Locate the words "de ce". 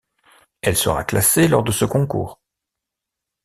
1.61-1.85